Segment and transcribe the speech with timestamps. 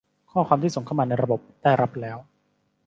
[0.31, 2.17] ข้อความที่ส่งเข้ามาในระบบได้รับแล้ว